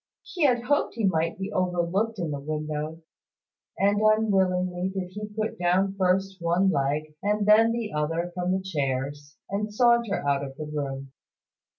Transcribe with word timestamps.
He 0.23 0.45
had 0.45 0.63
hoped 0.63 0.95
he 0.95 1.03
might 1.05 1.37
be 1.37 1.51
overlooked 1.53 2.17
in 2.17 2.31
the 2.31 2.39
window; 2.39 3.03
and 3.77 4.01
unwillingly 4.01 4.89
did 4.89 5.09
he 5.11 5.27
put 5.27 5.59
down 5.59 5.93
first 5.93 6.37
one 6.41 6.71
leg 6.71 7.13
and 7.21 7.45
then 7.45 7.71
the 7.71 7.93
other 7.93 8.31
from 8.33 8.51
the 8.51 8.63
chairs, 8.63 9.37
and 9.51 9.71
saunter 9.71 10.27
out 10.27 10.43
of 10.43 10.57
the 10.57 10.65
room. 10.65 11.11